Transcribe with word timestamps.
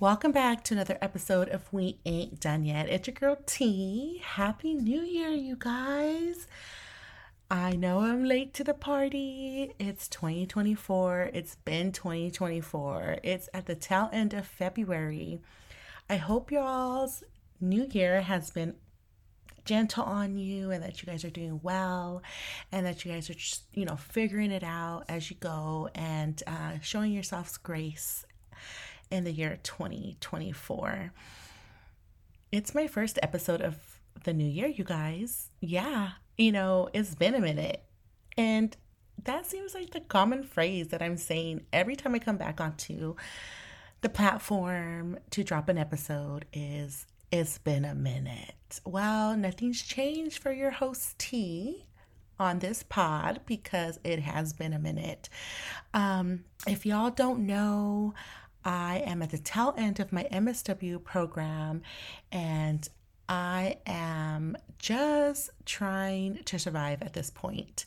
Welcome 0.00 0.32
back 0.32 0.64
to 0.64 0.72
another 0.72 0.96
episode 1.02 1.50
of 1.50 1.70
We 1.74 1.98
Ain't 2.06 2.40
Done 2.40 2.64
Yet. 2.64 2.88
It's 2.88 3.06
your 3.06 3.14
girl 3.14 3.36
T. 3.44 4.22
Happy 4.24 4.72
New 4.72 5.02
Year, 5.02 5.28
you 5.28 5.56
guys. 5.56 6.46
I 7.50 7.72
know 7.76 8.00
I'm 8.00 8.24
late 8.24 8.54
to 8.54 8.64
the 8.64 8.72
party. 8.72 9.74
It's 9.78 10.08
2024. 10.08 11.32
It's 11.34 11.56
been 11.56 11.92
2024. 11.92 13.18
It's 13.22 13.50
at 13.52 13.66
the 13.66 13.74
tail 13.74 14.08
end 14.10 14.32
of 14.32 14.46
February. 14.46 15.42
I 16.08 16.16
hope 16.16 16.50
y'all's 16.50 17.22
new 17.60 17.86
year 17.92 18.22
has 18.22 18.50
been 18.50 18.76
gentle 19.66 20.04
on 20.04 20.38
you 20.38 20.70
and 20.70 20.82
that 20.82 21.02
you 21.02 21.06
guys 21.12 21.26
are 21.26 21.30
doing 21.30 21.60
well 21.62 22.22
and 22.72 22.86
that 22.86 23.04
you 23.04 23.12
guys 23.12 23.28
are 23.28 23.34
just, 23.34 23.64
you 23.74 23.84
know, 23.84 23.96
figuring 23.96 24.50
it 24.50 24.64
out 24.64 25.04
as 25.10 25.30
you 25.30 25.36
go 25.40 25.90
and 25.94 26.42
uh, 26.46 26.78
showing 26.80 27.12
yourselves 27.12 27.58
grace 27.58 28.24
in 29.10 29.24
the 29.24 29.32
year 29.32 29.58
2024. 29.62 31.12
It's 32.52 32.74
my 32.74 32.86
first 32.86 33.18
episode 33.22 33.60
of 33.60 33.76
the 34.24 34.32
new 34.32 34.48
year, 34.48 34.66
you 34.66 34.84
guys. 34.84 35.50
Yeah, 35.60 36.10
you 36.36 36.52
know, 36.52 36.88
it's 36.92 37.14
been 37.14 37.34
a 37.34 37.40
minute. 37.40 37.82
And 38.36 38.76
that 39.24 39.46
seems 39.46 39.74
like 39.74 39.90
the 39.90 40.00
common 40.00 40.42
phrase 40.42 40.88
that 40.88 41.02
I'm 41.02 41.16
saying 41.16 41.66
every 41.72 41.96
time 41.96 42.14
I 42.14 42.18
come 42.18 42.36
back 42.36 42.60
onto 42.60 43.16
the 44.00 44.08
platform 44.08 45.18
to 45.30 45.44
drop 45.44 45.68
an 45.68 45.76
episode 45.76 46.46
is 46.52 47.06
it's 47.30 47.58
been 47.58 47.84
a 47.84 47.94
minute. 47.94 48.80
Well, 48.84 49.36
nothing's 49.36 49.82
changed 49.82 50.38
for 50.38 50.52
your 50.52 50.70
host 50.70 51.18
T 51.18 51.84
on 52.38 52.58
this 52.58 52.82
pod 52.82 53.40
because 53.44 54.00
it 54.02 54.20
has 54.20 54.52
been 54.52 54.72
a 54.72 54.78
minute. 54.78 55.28
Um, 55.92 56.44
if 56.66 56.86
y'all 56.86 57.10
don't 57.10 57.46
know, 57.46 58.14
I 58.64 59.02
am 59.06 59.22
at 59.22 59.30
the 59.30 59.38
tail 59.38 59.74
end 59.76 60.00
of 60.00 60.12
my 60.12 60.24
MSW 60.24 61.02
program 61.02 61.82
and 62.30 62.88
I 63.28 63.78
am 63.86 64.56
just 64.78 65.50
trying 65.64 66.42
to 66.44 66.58
survive 66.58 67.00
at 67.02 67.12
this 67.12 67.30
point. 67.30 67.86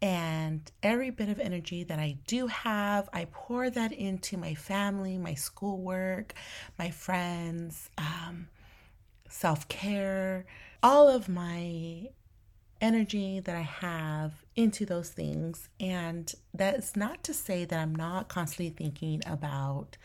And 0.00 0.70
every 0.82 1.10
bit 1.10 1.28
of 1.28 1.38
energy 1.38 1.84
that 1.84 1.98
I 1.98 2.16
do 2.26 2.46
have, 2.46 3.08
I 3.12 3.26
pour 3.30 3.68
that 3.68 3.92
into 3.92 4.36
my 4.36 4.54
family, 4.54 5.18
my 5.18 5.34
schoolwork, 5.34 6.34
my 6.78 6.90
friends, 6.90 7.90
um, 7.98 8.48
self 9.28 9.68
care, 9.68 10.46
all 10.82 11.08
of 11.08 11.28
my 11.28 12.08
energy 12.80 13.40
that 13.40 13.56
I 13.56 13.62
have 13.62 14.32
into 14.56 14.86
those 14.86 15.10
things. 15.10 15.68
And 15.80 16.32
that's 16.54 16.96
not 16.96 17.22
to 17.24 17.34
say 17.34 17.64
that 17.64 17.78
I'm 17.78 17.94
not 17.94 18.28
constantly 18.28 18.70
thinking 18.70 19.22
about 19.26 19.96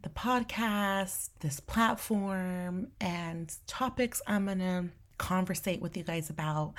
the 0.00 0.08
podcast, 0.08 1.30
this 1.40 1.60
platform, 1.60 2.88
and 3.00 3.54
topics 3.66 4.22
I'm 4.26 4.46
going 4.46 4.58
to 4.58 4.84
conversate 5.18 5.80
with 5.80 5.96
you 5.96 6.02
guys 6.02 6.30
about. 6.30 6.74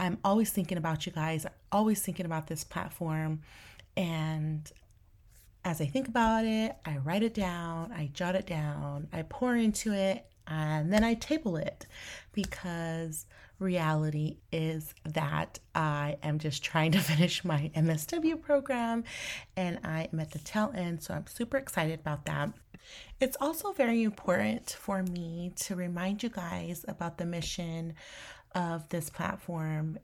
I'm 0.00 0.18
always 0.24 0.50
thinking 0.50 0.78
about 0.78 1.06
you 1.06 1.12
guys, 1.12 1.46
always 1.70 2.00
thinking 2.02 2.26
about 2.26 2.46
this 2.46 2.64
platform. 2.64 3.42
And 3.96 4.70
as 5.64 5.80
I 5.80 5.86
think 5.86 6.08
about 6.08 6.44
it, 6.44 6.76
I 6.84 6.98
write 6.98 7.22
it 7.22 7.34
down, 7.34 7.92
I 7.92 8.10
jot 8.12 8.34
it 8.34 8.46
down, 8.46 9.08
I 9.12 9.22
pour 9.22 9.56
into 9.56 9.92
it, 9.92 10.26
and 10.46 10.92
then 10.92 11.04
I 11.04 11.14
table 11.14 11.56
it 11.56 11.86
because 12.32 13.26
reality 13.58 14.36
is 14.52 14.94
that 15.04 15.58
I 15.74 16.16
am 16.22 16.38
just 16.38 16.62
trying 16.62 16.92
to 16.92 16.98
finish 17.12 17.44
my 17.44 17.70
MSW 17.74 18.40
program 18.40 19.04
and 19.56 19.78
I 19.84 20.08
am 20.12 20.20
at 20.20 20.32
the 20.32 20.38
tail 20.40 20.72
end, 20.74 21.02
so 21.02 21.14
I'm 21.14 21.26
super 21.26 21.56
excited 21.56 22.00
about 22.00 22.26
that. 22.26 22.50
It's 23.20 23.36
also 23.40 23.72
very 23.72 24.02
important 24.02 24.70
for 24.70 25.02
me 25.02 25.52
to 25.56 25.74
remind 25.74 26.22
you 26.22 26.28
guys 26.28 26.84
about 26.86 27.18
the 27.18 27.24
mission 27.24 27.94
of 28.54 28.88
this 28.90 29.10
platform, 29.10 29.98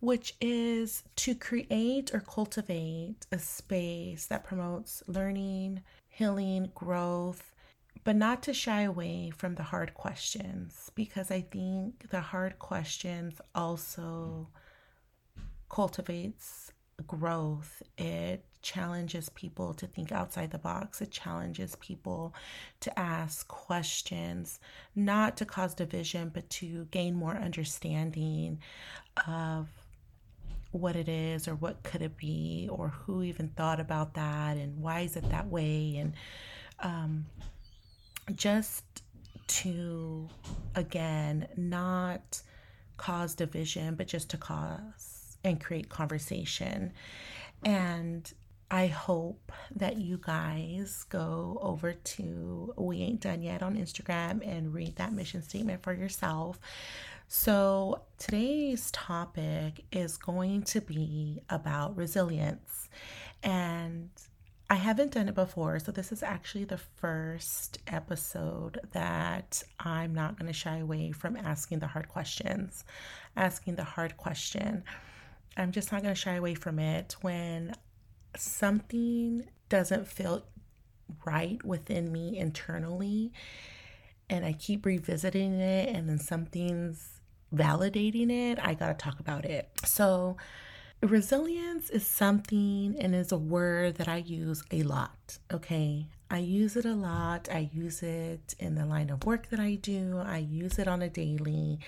which 0.00 0.34
is 0.40 1.02
to 1.16 1.34
create 1.34 2.12
or 2.12 2.20
cultivate 2.20 3.26
a 3.30 3.38
space 3.38 4.26
that 4.26 4.44
promotes 4.44 5.02
learning, 5.06 5.82
healing, 6.08 6.70
growth, 6.74 7.51
but 8.04 8.16
not 8.16 8.42
to 8.42 8.54
shy 8.54 8.82
away 8.82 9.30
from 9.30 9.54
the 9.54 9.62
hard 9.62 9.94
questions 9.94 10.90
because 10.94 11.30
I 11.30 11.42
think 11.42 12.10
the 12.10 12.20
hard 12.20 12.58
questions 12.58 13.40
also 13.54 14.48
cultivates 15.68 16.72
growth. 17.06 17.82
It 17.96 18.44
challenges 18.60 19.28
people 19.30 19.74
to 19.74 19.86
think 19.86 20.12
outside 20.12 20.50
the 20.50 20.58
box. 20.58 21.00
It 21.00 21.10
challenges 21.10 21.76
people 21.76 22.34
to 22.80 22.98
ask 22.98 23.46
questions, 23.48 24.60
not 24.94 25.36
to 25.38 25.44
cause 25.44 25.74
division, 25.74 26.30
but 26.32 26.48
to 26.50 26.86
gain 26.90 27.14
more 27.14 27.36
understanding 27.36 28.60
of 29.26 29.68
what 30.70 30.96
it 30.96 31.08
is 31.08 31.46
or 31.46 31.54
what 31.54 31.82
could 31.82 32.02
it 32.02 32.16
be 32.16 32.68
or 32.70 32.88
who 32.88 33.22
even 33.22 33.48
thought 33.48 33.78
about 33.78 34.14
that 34.14 34.56
and 34.56 34.80
why 34.80 35.00
is 35.00 35.16
it 35.16 35.28
that 35.28 35.46
way 35.46 35.96
and 35.98 36.14
um, 36.80 37.26
just 38.34 39.02
to, 39.48 40.28
again, 40.74 41.48
not 41.56 42.40
cause 42.96 43.34
division, 43.34 43.94
but 43.94 44.06
just 44.06 44.30
to 44.30 44.36
cause 44.36 45.36
and 45.44 45.60
create 45.60 45.88
conversation. 45.88 46.92
And 47.64 48.32
I 48.70 48.86
hope 48.86 49.52
that 49.76 49.98
you 49.98 50.18
guys 50.20 51.04
go 51.10 51.58
over 51.60 51.92
to 51.92 52.72
We 52.76 53.02
Ain't 53.02 53.20
Done 53.20 53.42
Yet 53.42 53.62
on 53.62 53.76
Instagram 53.76 54.46
and 54.46 54.72
read 54.72 54.96
that 54.96 55.12
mission 55.12 55.42
statement 55.42 55.82
for 55.82 55.92
yourself. 55.92 56.58
So, 57.28 58.02
today's 58.18 58.90
topic 58.90 59.84
is 59.92 60.16
going 60.16 60.62
to 60.64 60.80
be 60.80 61.40
about 61.50 61.96
resilience. 61.96 62.88
And 63.42 64.10
I 64.72 64.76
haven't 64.76 65.12
done 65.12 65.28
it 65.28 65.34
before, 65.34 65.78
so 65.80 65.92
this 65.92 66.12
is 66.12 66.22
actually 66.22 66.64
the 66.64 66.78
first 66.78 67.76
episode 67.86 68.80
that 68.92 69.62
I'm 69.78 70.14
not 70.14 70.38
going 70.38 70.46
to 70.46 70.54
shy 70.54 70.78
away 70.78 71.12
from 71.12 71.36
asking 71.36 71.80
the 71.80 71.88
hard 71.88 72.08
questions. 72.08 72.82
Asking 73.36 73.74
the 73.74 73.84
hard 73.84 74.16
question. 74.16 74.82
I'm 75.58 75.72
just 75.72 75.92
not 75.92 76.00
going 76.00 76.14
to 76.14 76.18
shy 76.18 76.36
away 76.36 76.54
from 76.54 76.78
it 76.78 77.16
when 77.20 77.74
something 78.34 79.44
doesn't 79.68 80.08
feel 80.08 80.46
right 81.26 81.62
within 81.62 82.10
me 82.10 82.38
internally 82.38 83.30
and 84.30 84.42
I 84.42 84.54
keep 84.54 84.86
revisiting 84.86 85.60
it 85.60 85.94
and 85.94 86.08
then 86.08 86.18
something's 86.18 87.20
validating 87.54 88.30
it, 88.30 88.58
I 88.58 88.72
got 88.72 88.86
to 88.88 88.94
talk 88.94 89.20
about 89.20 89.44
it. 89.44 89.68
So, 89.84 90.38
Resilience 91.02 91.90
is 91.90 92.06
something 92.06 92.94
and 92.96 93.12
is 93.12 93.32
a 93.32 93.36
word 93.36 93.96
that 93.96 94.06
I 94.06 94.18
use 94.18 94.62
a 94.70 94.84
lot. 94.84 95.38
Okay. 95.52 96.06
I 96.30 96.38
use 96.38 96.76
it 96.76 96.84
a 96.84 96.94
lot. 96.94 97.48
I 97.52 97.68
use 97.74 98.02
it 98.02 98.54
in 98.58 98.76
the 98.76 98.86
line 98.86 99.10
of 99.10 99.24
work 99.24 99.50
that 99.50 99.58
I 99.58 99.74
do. 99.74 100.22
I 100.24 100.38
use 100.38 100.78
it 100.78 100.86
on 100.86 101.02
a 101.02 101.10
daily. 101.10 101.80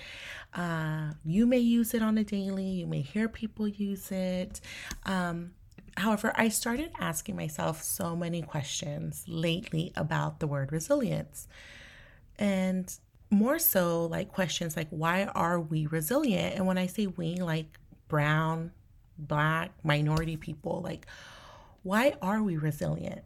Uh, 0.53 1.13
you 1.23 1.47
may 1.47 1.59
use 1.59 1.93
it 1.93 2.03
on 2.03 2.17
a 2.17 2.23
daily. 2.25 2.65
You 2.65 2.87
may 2.87 3.01
hear 3.01 3.29
people 3.29 3.67
use 3.67 4.11
it. 4.11 4.59
Um, 5.05 5.51
however, 5.97 6.33
I 6.35 6.49
started 6.49 6.91
asking 6.99 7.37
myself 7.37 7.81
so 7.81 8.15
many 8.15 8.41
questions 8.41 9.23
lately 9.27 9.93
about 9.95 10.41
the 10.41 10.45
word 10.47 10.71
resilience. 10.71 11.47
And 12.37 12.93
more 13.31 13.59
so, 13.59 14.05
like 14.05 14.31
questions 14.31 14.75
like, 14.75 14.89
why 14.89 15.23
are 15.23 15.59
we 15.59 15.87
resilient? 15.87 16.55
And 16.55 16.67
when 16.67 16.77
I 16.77 16.85
say 16.85 17.07
we, 17.07 17.37
like 17.37 17.79
brown, 18.09 18.71
black, 19.17 19.71
minority 19.83 20.37
people. 20.37 20.81
Like, 20.83 21.05
why 21.83 22.15
are 22.21 22.41
we 22.41 22.57
resilient? 22.57 23.23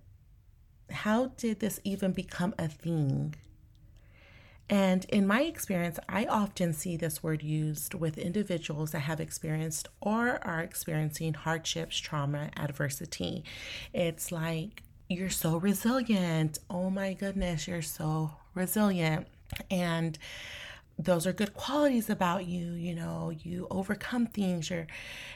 How 0.90 1.28
did 1.38 1.60
this 1.60 1.80
even 1.84 2.12
become 2.12 2.54
a 2.58 2.68
thing? 2.68 3.36
And 4.70 5.06
in 5.06 5.26
my 5.26 5.42
experience, 5.42 5.98
I 6.08 6.26
often 6.26 6.74
see 6.74 6.96
this 6.96 7.24
word 7.24 7.42
used 7.42 7.96
with 7.96 8.20
individuals 8.20 8.92
that 8.92 9.00
have 9.00 9.20
experienced 9.20 9.88
or 10.00 10.40
are 10.46 10.60
experiencing 10.60 11.34
hardships, 11.34 11.98
trauma, 11.98 12.52
adversity. 12.56 13.44
It's 13.94 14.32
like, 14.32 14.84
you're 15.08 15.32
so 15.32 15.58
resilient. 15.58 16.60
Oh 16.70 16.92
my 16.92 17.14
goodness, 17.14 17.68
you're 17.68 17.82
so 17.82 18.36
resilient. 18.54 19.26
And 19.72 20.20
those 21.00 21.26
are 21.26 21.32
good 21.32 21.54
qualities 21.54 22.10
about 22.10 22.46
you 22.46 22.74
you 22.74 22.94
know 22.94 23.32
you 23.44 23.66
overcome 23.72 24.28
things 24.28 24.70
you're 24.70 24.86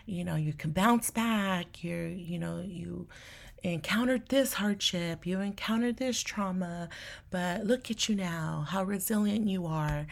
you 0.06 0.24
know 0.24 0.36
you 0.36 0.52
can 0.52 0.72
bounce 0.72 1.10
back 1.10 1.84
you're 1.84 2.08
you 2.08 2.38
know 2.38 2.62
you 2.62 3.08
encountered 3.64 4.28
this 4.28 4.54
hardship 4.56 5.26
you 5.26 5.40
encountered 5.40 5.96
this 5.98 6.22
trauma 6.22 6.90
but 7.32 7.66
look 7.66 7.90
at 7.90 8.10
you 8.10 8.16
now 8.16 8.66
how 8.70 8.84
resilient 8.84 9.48
you 9.48 9.66
are. 9.66 10.06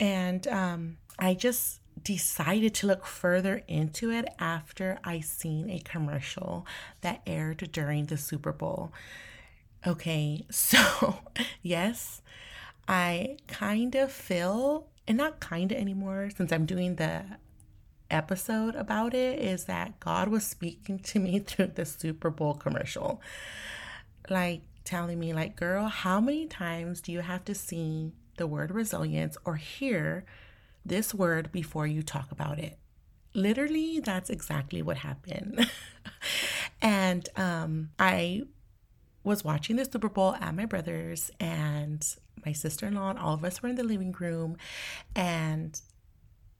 And 0.00 0.46
um, 0.46 0.98
i 1.18 1.34
just 1.34 1.80
decided 2.04 2.72
to 2.74 2.86
look 2.86 3.04
further 3.04 3.62
into 3.66 4.10
it 4.12 4.28
after 4.38 4.98
i 5.02 5.18
seen 5.18 5.68
a 5.68 5.80
commercial 5.80 6.64
that 7.00 7.20
aired 7.26 7.68
during 7.72 8.06
the 8.06 8.16
super 8.16 8.52
bowl. 8.52 8.92
Okay, 9.86 10.44
so 10.50 11.18
yes, 11.62 12.22
I 12.88 13.36
kind 13.46 13.94
of 13.94 14.10
feel, 14.10 14.86
and 15.06 15.18
not 15.18 15.40
kind 15.40 15.70
of 15.70 15.78
anymore 15.78 16.30
since 16.34 16.50
I'm 16.50 16.64
doing 16.64 16.96
the 16.96 17.24
episode 18.10 18.74
about 18.74 19.12
it, 19.12 19.38
is 19.38 19.64
that 19.64 20.00
God 20.00 20.28
was 20.28 20.46
speaking 20.46 20.98
to 21.00 21.18
me 21.18 21.38
through 21.46 21.72
the 21.74 21.84
Super 21.84 22.30
Bowl 22.30 22.54
commercial. 22.54 23.20
Like 24.30 24.62
telling 24.84 25.18
me, 25.18 25.34
like, 25.34 25.54
girl, 25.54 25.86
how 25.86 26.18
many 26.18 26.46
times 26.46 27.02
do 27.02 27.12
you 27.12 27.20
have 27.20 27.44
to 27.44 27.54
see 27.54 28.12
the 28.38 28.46
word 28.46 28.70
resilience 28.70 29.36
or 29.44 29.56
hear 29.56 30.24
this 30.84 31.12
word 31.12 31.52
before 31.52 31.86
you 31.86 32.02
talk 32.02 32.32
about 32.32 32.58
it? 32.58 32.78
Literally, 33.34 34.00
that's 34.00 34.30
exactly 34.30 34.80
what 34.80 34.96
happened. 34.96 35.70
and 36.82 37.28
um, 37.36 37.90
I 37.98 38.44
was 39.24 39.44
watching 39.44 39.76
the 39.76 39.84
Super 39.84 40.08
Bowl 40.08 40.34
at 40.36 40.54
my 40.54 40.64
brother's, 40.64 41.30
and 41.40 42.04
my 42.46 42.52
sister 42.52 42.86
in 42.86 42.94
law 42.94 43.10
and 43.10 43.18
all 43.18 43.34
of 43.34 43.44
us 43.44 43.62
were 43.62 43.68
in 43.68 43.76
the 43.76 43.84
living 43.84 44.12
room. 44.18 44.56
And 45.14 45.80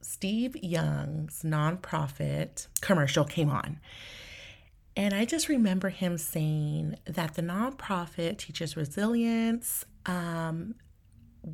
Steve 0.01 0.57
Young's 0.57 1.43
nonprofit 1.43 2.67
commercial 2.81 3.25
came 3.25 3.51
on. 3.51 3.81
And 4.97 5.15
I 5.15 5.25
just 5.25 5.49
remember 5.49 5.91
him 5.91 6.19
saying 6.19 6.97
that 7.07 7.35
the 7.35 7.43
nonprofit 7.43 8.39
teaches 8.39 8.77
resilience 8.77 9.85
um, 10.07 10.75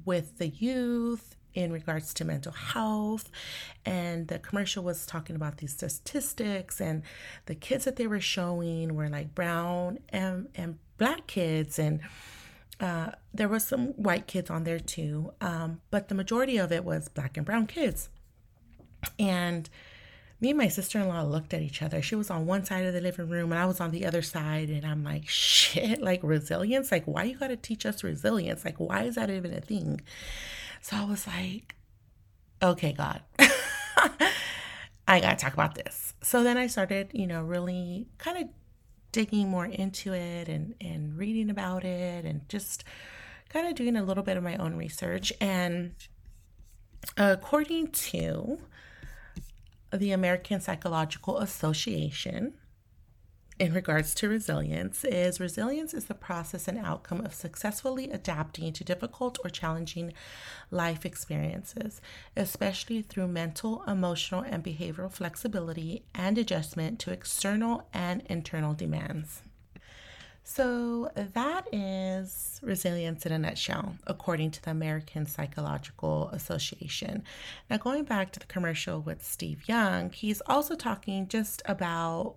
with 0.04 0.38
the 0.38 0.48
youth 0.48 1.36
in 1.54 1.72
regards 1.72 2.12
to 2.14 2.24
mental 2.24 2.52
health. 2.52 3.30
And 3.84 4.28
the 4.28 4.38
commercial 4.38 4.82
was 4.84 5.06
talking 5.06 5.36
about 5.36 5.58
these 5.58 5.72
statistics, 5.72 6.80
and 6.80 7.02
the 7.46 7.54
kids 7.54 7.84
that 7.84 7.96
they 7.96 8.06
were 8.06 8.20
showing 8.20 8.94
were 8.94 9.08
like 9.08 9.34
brown 9.34 9.98
and, 10.08 10.48
and 10.54 10.78
black 10.98 11.26
kids. 11.26 11.78
And 11.78 12.00
uh, 12.80 13.12
there 13.32 13.48
was 13.48 13.66
some 13.66 13.88
white 13.88 14.26
kids 14.26 14.50
on 14.50 14.64
there 14.64 14.80
too, 14.80 15.32
um, 15.40 15.80
but 15.90 16.08
the 16.08 16.14
majority 16.14 16.56
of 16.56 16.72
it 16.72 16.84
was 16.84 17.08
black 17.08 17.36
and 17.36 17.46
brown 17.46 17.66
kids. 17.66 18.08
And 19.18 19.68
me 20.40 20.50
and 20.50 20.58
my 20.58 20.68
sister 20.68 20.98
in 20.98 21.08
law 21.08 21.22
looked 21.22 21.54
at 21.54 21.62
each 21.62 21.80
other. 21.82 22.02
She 22.02 22.14
was 22.14 22.30
on 22.30 22.46
one 22.46 22.64
side 22.64 22.84
of 22.84 22.92
the 22.92 23.00
living 23.00 23.28
room 23.28 23.52
and 23.52 23.58
I 23.58 23.66
was 23.66 23.80
on 23.80 23.92
the 23.92 24.04
other 24.04 24.22
side. 24.22 24.68
And 24.68 24.84
I'm 24.84 25.04
like, 25.04 25.28
shit, 25.28 26.02
like 26.02 26.20
resilience? 26.22 26.92
Like, 26.92 27.04
why 27.04 27.24
you 27.24 27.38
got 27.38 27.48
to 27.48 27.56
teach 27.56 27.86
us 27.86 28.04
resilience? 28.04 28.64
Like, 28.64 28.78
why 28.78 29.04
is 29.04 29.14
that 29.14 29.30
even 29.30 29.54
a 29.54 29.60
thing? 29.60 30.00
So 30.84 30.98
I 30.98 31.04
was 31.04 31.26
like, 31.26 31.76
okay, 32.62 32.92
God, 32.92 33.22
I 35.08 35.18
got 35.18 35.30
to 35.30 35.42
talk 35.42 35.54
about 35.54 35.74
this. 35.74 36.12
So 36.20 36.42
then 36.42 36.58
I 36.58 36.66
started, 36.66 37.08
you 37.14 37.26
know, 37.26 37.42
really 37.42 38.06
kind 38.18 38.36
of 38.36 38.50
digging 39.10 39.48
more 39.48 39.64
into 39.64 40.12
it 40.12 40.46
and, 40.46 40.74
and 40.82 41.16
reading 41.16 41.48
about 41.48 41.84
it 41.84 42.26
and 42.26 42.46
just 42.50 42.84
kind 43.48 43.66
of 43.66 43.76
doing 43.76 43.96
a 43.96 44.02
little 44.02 44.22
bit 44.22 44.36
of 44.36 44.42
my 44.42 44.56
own 44.56 44.76
research. 44.76 45.32
And 45.40 45.94
according 47.16 47.92
to 47.92 48.58
the 49.90 50.12
American 50.12 50.60
Psychological 50.60 51.38
Association, 51.38 52.52
in 53.58 53.72
regards 53.72 54.14
to 54.16 54.28
resilience 54.28 55.04
is 55.04 55.38
resilience 55.38 55.94
is 55.94 56.06
the 56.06 56.14
process 56.14 56.66
and 56.66 56.78
outcome 56.78 57.24
of 57.24 57.32
successfully 57.32 58.10
adapting 58.10 58.72
to 58.72 58.82
difficult 58.82 59.38
or 59.44 59.50
challenging 59.50 60.12
life 60.70 61.06
experiences, 61.06 62.00
especially 62.36 63.02
through 63.02 63.28
mental, 63.28 63.84
emotional, 63.84 64.40
and 64.40 64.64
behavioral 64.64 65.12
flexibility 65.12 66.02
and 66.14 66.36
adjustment 66.36 66.98
to 66.98 67.12
external 67.12 67.88
and 67.92 68.22
internal 68.26 68.74
demands. 68.74 69.42
So, 70.46 71.10
that 71.16 71.66
is 71.72 72.60
resilience 72.62 73.24
in 73.24 73.32
a 73.32 73.38
nutshell, 73.38 73.96
according 74.06 74.50
to 74.50 74.62
the 74.62 74.72
American 74.72 75.24
Psychological 75.24 76.28
Association. 76.34 77.22
Now, 77.70 77.78
going 77.78 78.04
back 78.04 78.30
to 78.32 78.40
the 78.40 78.46
commercial 78.46 79.00
with 79.00 79.24
Steve 79.24 79.66
Young, 79.66 80.10
he's 80.10 80.42
also 80.42 80.74
talking 80.74 81.28
just 81.28 81.62
about 81.64 82.36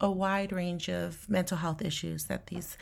a 0.00 0.10
wide 0.10 0.52
range 0.52 0.88
of 0.88 1.28
mental 1.28 1.58
health 1.58 1.82
issues 1.82 2.24
that 2.24 2.48
these 2.48 2.76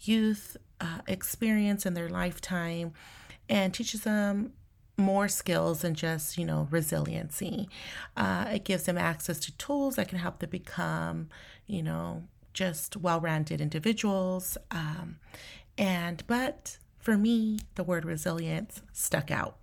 youth 0.00 0.56
uh, 0.80 1.00
experience 1.06 1.84
in 1.86 1.94
their 1.94 2.08
lifetime 2.08 2.92
and 3.48 3.74
teaches 3.74 4.02
them 4.02 4.52
more 4.96 5.28
skills 5.28 5.80
than 5.80 5.94
just 5.94 6.36
you 6.36 6.44
know 6.44 6.68
resiliency 6.70 7.68
uh, 8.16 8.46
it 8.52 8.64
gives 8.64 8.84
them 8.84 8.98
access 8.98 9.38
to 9.38 9.56
tools 9.56 9.96
that 9.96 10.08
can 10.08 10.18
help 10.18 10.38
them 10.40 10.50
become 10.50 11.28
you 11.66 11.82
know 11.82 12.22
just 12.52 12.96
well-rounded 12.96 13.60
individuals 13.60 14.58
um, 14.70 15.16
and 15.78 16.22
but 16.26 16.76
for 16.98 17.16
me 17.16 17.58
the 17.76 17.84
word 17.84 18.04
resilience 18.04 18.82
stuck 18.92 19.30
out 19.30 19.62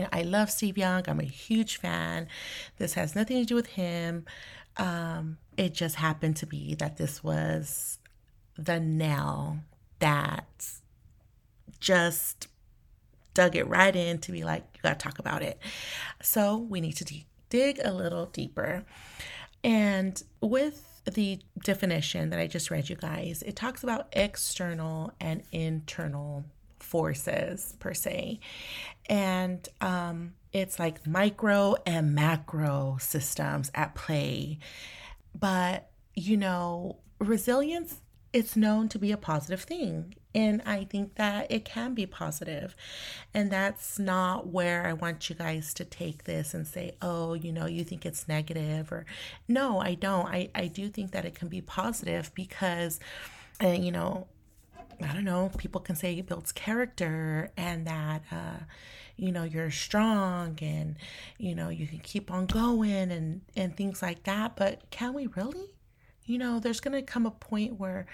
know, 0.00 0.08
I 0.12 0.22
love 0.22 0.50
Steve 0.50 0.78
Young. 0.78 1.02
I'm 1.08 1.20
a 1.20 1.24
huge 1.24 1.76
fan. 1.76 2.28
This 2.78 2.94
has 2.94 3.14
nothing 3.14 3.38
to 3.40 3.44
do 3.44 3.54
with 3.54 3.66
him. 3.66 4.24
Um, 4.76 5.38
it 5.56 5.72
just 5.72 5.96
happened 5.96 6.36
to 6.36 6.46
be 6.46 6.74
that 6.74 6.96
this 6.96 7.22
was 7.22 7.98
the 8.56 8.80
nail 8.80 9.58
that 10.00 10.68
just 11.80 12.48
dug 13.34 13.56
it 13.56 13.66
right 13.66 13.94
in 13.94 14.18
to 14.18 14.32
be 14.32 14.44
like, 14.44 14.64
you 14.74 14.80
got 14.82 14.98
to 14.98 15.02
talk 15.02 15.18
about 15.18 15.42
it. 15.42 15.58
So 16.22 16.56
we 16.56 16.80
need 16.80 16.96
to 16.96 17.14
dig 17.50 17.80
a 17.84 17.92
little 17.92 18.26
deeper. 18.26 18.84
And 19.62 20.22
with 20.40 21.02
the 21.04 21.40
definition 21.62 22.30
that 22.30 22.38
I 22.38 22.46
just 22.46 22.70
read 22.70 22.88
you 22.88 22.96
guys, 22.96 23.42
it 23.42 23.56
talks 23.56 23.82
about 23.82 24.08
external 24.12 25.12
and 25.20 25.42
internal 25.52 26.44
forces 26.84 27.74
per 27.78 27.94
se. 27.94 28.38
And 29.06 29.68
um, 29.80 30.34
it's 30.52 30.78
like 30.78 31.06
micro 31.06 31.76
and 31.84 32.14
macro 32.14 32.98
systems 33.00 33.70
at 33.74 33.94
play. 33.94 34.58
But, 35.34 35.90
you 36.14 36.36
know, 36.36 36.98
resilience 37.18 38.00
it's 38.34 38.56
known 38.56 38.88
to 38.88 38.98
be 38.98 39.12
a 39.12 39.16
positive 39.16 39.62
thing. 39.62 40.16
And 40.34 40.60
I 40.66 40.82
think 40.82 41.14
that 41.14 41.52
it 41.52 41.64
can 41.64 41.94
be 41.94 42.04
positive. 42.04 42.74
And 43.32 43.48
that's 43.48 43.96
not 43.96 44.48
where 44.48 44.84
I 44.84 44.92
want 44.92 45.30
you 45.30 45.36
guys 45.36 45.72
to 45.74 45.84
take 45.84 46.24
this 46.24 46.52
and 46.52 46.66
say, 46.66 46.96
oh, 47.00 47.34
you 47.34 47.52
know, 47.52 47.66
you 47.66 47.84
think 47.84 48.04
it's 48.04 48.26
negative 48.26 48.90
or 48.90 49.06
no, 49.46 49.78
I 49.78 49.94
don't. 49.94 50.26
I, 50.26 50.50
I 50.52 50.66
do 50.66 50.88
think 50.88 51.12
that 51.12 51.24
it 51.24 51.36
can 51.36 51.46
be 51.46 51.60
positive 51.60 52.32
because, 52.34 52.98
and 53.60 53.84
you 53.84 53.92
know, 53.92 54.26
I 55.02 55.12
don't 55.12 55.24
know, 55.24 55.50
people 55.56 55.80
can 55.80 55.96
say 55.96 56.14
it 56.14 56.26
builds 56.26 56.52
character 56.52 57.50
and 57.56 57.86
that, 57.86 58.22
uh, 58.30 58.64
you 59.16 59.32
know, 59.32 59.44
you're 59.44 59.70
strong 59.70 60.58
and, 60.60 60.96
you 61.38 61.54
know, 61.54 61.68
you 61.68 61.86
can 61.86 62.00
keep 62.00 62.30
on 62.30 62.46
going 62.46 63.10
and, 63.10 63.42
and 63.56 63.76
things 63.76 64.02
like 64.02 64.24
that. 64.24 64.56
But 64.56 64.90
can 64.90 65.14
we 65.14 65.26
really? 65.28 65.70
You 66.26 66.38
know, 66.38 66.58
there's 66.58 66.80
going 66.80 66.94
to 66.94 67.02
come 67.02 67.26
a 67.26 67.30
point 67.30 67.78
where 67.78 68.06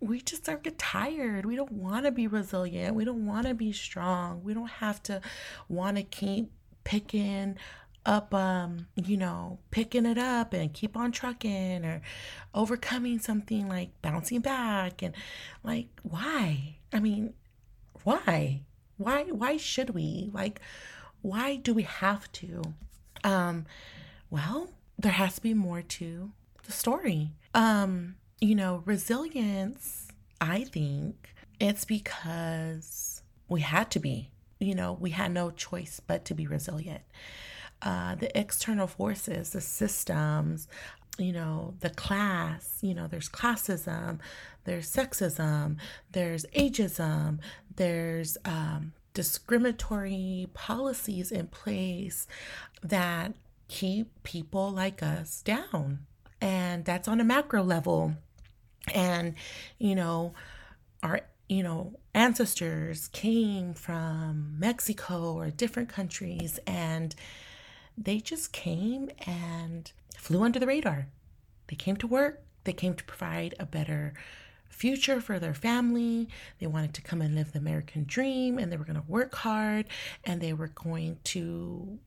we 0.00 0.20
just 0.20 0.44
start 0.44 0.62
to 0.62 0.70
get 0.70 0.78
tired. 0.78 1.44
We 1.44 1.56
don't 1.56 1.72
want 1.72 2.04
to 2.04 2.12
be 2.12 2.26
resilient. 2.26 2.94
We 2.94 3.04
don't 3.04 3.26
want 3.26 3.46
to 3.46 3.54
be 3.54 3.72
strong. 3.72 4.42
We 4.44 4.54
don't 4.54 4.70
have 4.70 5.02
to 5.04 5.20
want 5.68 5.96
to 5.96 6.04
keep 6.04 6.52
picking 6.84 7.56
up 8.08 8.32
um 8.32 8.86
you 8.96 9.18
know 9.18 9.58
picking 9.70 10.06
it 10.06 10.16
up 10.16 10.54
and 10.54 10.72
keep 10.72 10.96
on 10.96 11.12
trucking 11.12 11.84
or 11.84 12.00
overcoming 12.54 13.18
something 13.18 13.68
like 13.68 13.90
bouncing 14.00 14.40
back 14.40 15.02
and 15.02 15.14
like 15.62 15.88
why? 16.02 16.76
I 16.92 17.00
mean 17.00 17.34
why? 18.04 18.62
Why 18.96 19.24
why 19.24 19.58
should 19.58 19.90
we? 19.90 20.30
Like 20.32 20.60
why 21.20 21.56
do 21.56 21.74
we 21.74 21.82
have 21.82 22.32
to? 22.32 22.62
Um 23.22 23.66
well 24.30 24.70
there 24.98 25.12
has 25.12 25.36
to 25.36 25.42
be 25.42 25.54
more 25.54 25.82
to 25.82 26.32
the 26.64 26.72
story. 26.72 27.32
Um 27.54 28.16
you 28.40 28.54
know 28.54 28.82
resilience 28.86 30.06
i 30.40 30.62
think 30.62 31.34
it's 31.58 31.84
because 31.84 33.20
we 33.48 33.60
had 33.62 33.90
to 33.90 33.98
be. 33.98 34.30
You 34.60 34.74
know 34.74 34.96
we 34.98 35.10
had 35.10 35.30
no 35.32 35.50
choice 35.50 36.00
but 36.04 36.24
to 36.26 36.34
be 36.34 36.46
resilient 36.46 37.02
uh, 37.82 38.14
the 38.16 38.36
external 38.38 38.86
forces, 38.86 39.50
the 39.50 39.60
systems, 39.60 40.68
you 41.18 41.32
know, 41.32 41.74
the 41.80 41.90
class, 41.90 42.78
you 42.80 42.94
know, 42.94 43.06
there's 43.06 43.28
classism, 43.28 44.18
there's 44.64 44.90
sexism, 44.90 45.76
there's 46.12 46.44
ageism, 46.56 47.38
there's 47.76 48.38
um, 48.44 48.92
discriminatory 49.14 50.48
policies 50.54 51.32
in 51.32 51.48
place 51.48 52.26
that 52.82 53.34
keep 53.66 54.22
people 54.22 54.70
like 54.70 55.02
us 55.02 55.42
down. 55.42 56.00
And 56.40 56.84
that's 56.84 57.08
on 57.08 57.20
a 57.20 57.24
macro 57.24 57.62
level. 57.62 58.14
And, 58.94 59.34
you 59.78 59.96
know, 59.96 60.34
our, 61.02 61.22
you 61.48 61.62
know, 61.62 61.94
ancestors 62.14 63.08
came 63.08 63.74
from 63.74 64.54
Mexico 64.58 65.34
or 65.34 65.50
different 65.50 65.88
countries 65.88 66.60
and 66.66 67.14
they 68.00 68.20
just 68.20 68.52
came 68.52 69.10
and 69.26 69.90
flew 70.16 70.42
under 70.42 70.58
the 70.58 70.66
radar. 70.66 71.08
They 71.66 71.76
came 71.76 71.96
to 71.96 72.06
work, 72.06 72.42
they 72.64 72.72
came 72.72 72.94
to 72.94 73.04
provide 73.04 73.54
a 73.58 73.66
better 73.66 74.14
future 74.68 75.20
for 75.20 75.38
their 75.38 75.54
family. 75.54 76.28
They 76.60 76.66
wanted 76.66 76.94
to 76.94 77.02
come 77.02 77.20
and 77.20 77.34
live 77.34 77.52
the 77.52 77.58
American 77.58 78.04
dream 78.06 78.58
and 78.58 78.70
they 78.70 78.76
were 78.76 78.84
going 78.84 79.00
to 79.00 79.10
work 79.10 79.34
hard 79.34 79.86
and 80.24 80.40
they 80.40 80.52
were 80.52 80.68
going 80.68 81.18
to 81.24 81.98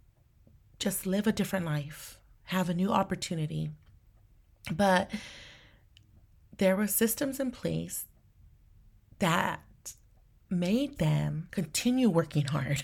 just 0.79 1.05
live 1.05 1.27
a 1.27 1.31
different 1.31 1.65
life, 1.65 2.19
have 2.45 2.69
a 2.69 2.73
new 2.73 2.91
opportunity. 2.91 3.71
But 4.71 5.11
there 6.57 6.75
were 6.75 6.87
systems 6.87 7.39
in 7.39 7.51
place 7.51 8.05
that 9.19 9.61
made 10.49 10.97
them 10.97 11.47
continue 11.51 12.09
working 12.09 12.45
hard 12.45 12.83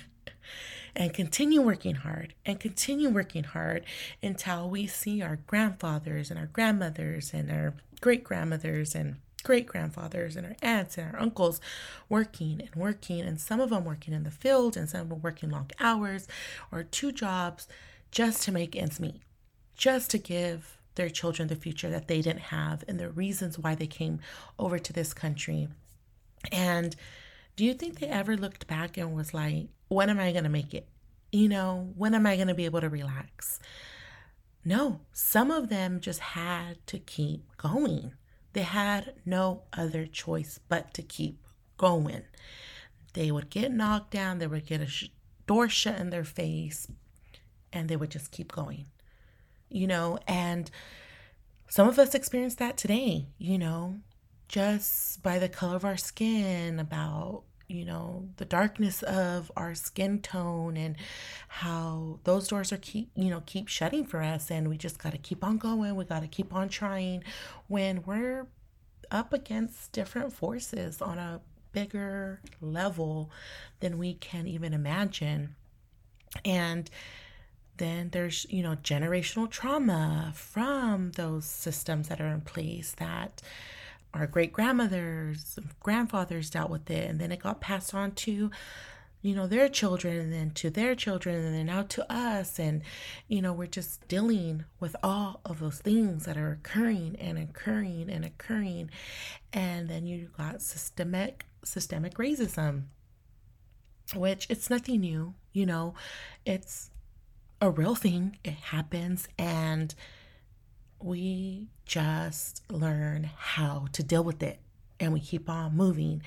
and 0.97 1.13
continue 1.13 1.61
working 1.61 1.93
hard 1.93 2.33
and 2.43 2.59
continue 2.59 3.07
working 3.07 3.43
hard 3.43 3.85
until 4.21 4.67
we 4.67 4.87
see 4.87 5.21
our 5.21 5.37
grandfathers 5.47 6.31
and 6.31 6.39
our 6.39 6.47
grandmothers 6.47 7.33
and 7.33 7.51
our 7.51 7.75
great 8.01 8.23
grandmothers 8.23 8.95
and 8.95 9.17
great 9.43 9.67
grandfathers 9.67 10.35
and 10.35 10.47
our 10.47 10.55
aunts 10.63 10.97
and 10.97 11.13
our 11.13 11.21
uncles 11.21 11.61
working 12.09 12.59
and 12.59 12.75
working, 12.75 13.21
and 13.21 13.39
some 13.39 13.61
of 13.61 13.69
them 13.69 13.85
working 13.85 14.13
in 14.13 14.23
the 14.23 14.31
field 14.31 14.75
and 14.75 14.89
some 14.89 15.01
of 15.01 15.09
them 15.09 15.21
working 15.21 15.51
long 15.51 15.69
hours 15.79 16.27
or 16.71 16.81
two 16.83 17.11
jobs 17.11 17.67
just 18.09 18.41
to 18.41 18.51
make 18.51 18.75
ends 18.75 18.99
meet, 18.99 19.21
just 19.75 20.09
to 20.09 20.17
give 20.17 20.79
their 20.95 21.09
children 21.09 21.47
the 21.47 21.55
future 21.55 21.91
that 21.91 22.07
they 22.07 22.23
didn't 22.23 22.39
have 22.39 22.83
and 22.87 22.99
the 22.99 23.09
reasons 23.11 23.59
why 23.59 23.75
they 23.75 23.85
came 23.85 24.19
over 24.57 24.79
to 24.79 24.91
this 24.91 25.13
country. 25.13 25.67
And 26.51 26.95
do 27.55 27.63
you 27.63 27.75
think 27.75 27.99
they 27.99 28.07
ever 28.07 28.35
looked 28.35 28.65
back 28.65 28.97
and 28.97 29.15
was 29.15 29.31
like, 29.31 29.67
when 29.87 30.09
am 30.09 30.19
I 30.19 30.31
going 30.31 30.43
to 30.43 30.49
make 30.49 30.73
it? 30.73 30.87
You 31.31 31.49
know, 31.49 31.91
when 31.95 32.15
am 32.15 32.25
I 32.25 32.35
going 32.35 32.47
to 32.47 32.53
be 32.53 32.65
able 32.65 32.81
to 32.81 32.89
relax? 32.89 33.59
No, 34.63 35.01
some 35.13 35.51
of 35.51 35.69
them 35.69 35.99
just 35.99 36.19
had 36.19 36.85
to 36.87 36.99
keep 36.99 37.55
going. 37.57 38.13
They 38.53 38.63
had 38.63 39.13
no 39.25 39.63
other 39.73 40.05
choice 40.05 40.59
but 40.67 40.93
to 40.95 41.01
keep 41.01 41.39
going. 41.77 42.23
They 43.13 43.31
would 43.31 43.49
get 43.49 43.71
knocked 43.71 44.11
down, 44.11 44.39
they 44.39 44.47
would 44.47 44.65
get 44.65 44.81
a 44.81 44.87
sh- 44.87 45.09
door 45.45 45.69
shut 45.69 45.99
in 45.99 46.09
their 46.09 46.23
face, 46.23 46.87
and 47.71 47.87
they 47.87 47.95
would 47.95 48.11
just 48.11 48.31
keep 48.31 48.51
going. 48.51 48.85
You 49.69 49.87
know, 49.87 50.19
and 50.27 50.69
some 51.69 51.87
of 51.87 51.99
us 51.99 52.15
experience 52.15 52.55
that 52.55 52.77
today, 52.77 53.27
you 53.37 53.57
know, 53.57 53.95
just 54.47 55.21
by 55.23 55.39
the 55.39 55.49
color 55.49 55.75
of 55.75 55.85
our 55.85 55.97
skin, 55.97 56.79
about 56.79 57.43
you 57.67 57.83
know 57.83 58.29
the 58.37 58.45
darkness 58.45 59.03
of 59.03 59.51
our 59.57 59.75
skin 59.75 60.21
tone 60.21 60.77
and 60.77 60.95
how 61.49 62.19
those 62.23 62.47
doors 62.47 62.71
are 62.71 62.77
keep 62.77 63.09
you 63.15 63.29
know 63.29 63.43
keep 63.45 63.67
shutting 63.67 64.05
for 64.05 64.21
us. 64.21 64.49
And 64.49 64.69
we 64.69 64.77
just 64.77 64.99
got 64.99 65.11
to 65.11 65.17
keep 65.17 65.43
on 65.43 65.57
going. 65.57 65.95
We 65.95 66.05
got 66.05 66.21
to 66.21 66.27
keep 66.27 66.53
on 66.53 66.69
trying 66.69 67.23
when 67.67 68.03
we're 68.03 68.47
up 69.11 69.33
against 69.33 69.91
different 69.91 70.33
forces 70.33 71.01
on 71.01 71.17
a 71.17 71.41
bigger 71.73 72.41
level 72.61 73.29
than 73.79 73.97
we 73.97 74.13
can 74.15 74.47
even 74.47 74.73
imagine. 74.73 75.55
And 76.43 76.89
then 77.77 78.09
there's 78.11 78.45
you 78.49 78.63
know 78.63 78.75
generational 78.75 79.49
trauma 79.49 80.31
from 80.35 81.11
those 81.11 81.45
systems 81.45 82.07
that 82.07 82.21
are 82.21 82.27
in 82.27 82.41
place 82.41 82.95
that 82.97 83.41
our 84.17 84.27
great 84.27 84.51
grandmothers, 84.51 85.59
grandfathers 85.81 86.49
dealt 86.49 86.69
with 86.69 86.89
it, 86.89 87.09
and 87.09 87.19
then 87.19 87.31
it 87.31 87.39
got 87.39 87.61
passed 87.61 87.93
on 87.93 88.11
to, 88.11 88.51
you 89.21 89.35
know, 89.35 89.47
their 89.47 89.69
children, 89.69 90.17
and 90.17 90.33
then 90.33 90.51
to 90.51 90.69
their 90.69 90.95
children, 90.95 91.35
and 91.35 91.55
then 91.55 91.65
now 91.67 91.83
to 91.83 92.11
us. 92.11 92.59
And, 92.59 92.81
you 93.27 93.41
know, 93.41 93.53
we're 93.53 93.67
just 93.67 94.07
dealing 94.07 94.65
with 94.79 94.95
all 95.01 95.41
of 95.45 95.59
those 95.59 95.79
things 95.79 96.25
that 96.25 96.37
are 96.37 96.51
occurring 96.51 97.15
and 97.19 97.37
occurring 97.37 98.09
and 98.09 98.23
occurring. 98.25 98.89
And 99.53 99.89
then 99.89 100.05
you 100.05 100.29
got 100.37 100.61
systemic 100.61 101.45
systemic 101.63 102.15
racism, 102.15 102.83
which 104.15 104.47
it's 104.49 104.69
nothing 104.69 105.01
new, 105.01 105.33
you 105.51 105.65
know, 105.65 105.93
it's 106.45 106.91
a 107.59 107.69
real 107.69 107.95
thing. 107.95 108.37
It 108.43 108.53
happens 108.53 109.27
and 109.37 109.93
we 110.99 111.67
just 111.85 112.61
learn 112.71 113.29
how 113.37 113.87
to 113.93 114.03
deal 114.03 114.23
with 114.23 114.43
it 114.43 114.59
and 114.99 115.13
we 115.13 115.19
keep 115.19 115.49
on 115.49 115.75
moving. 115.75 116.23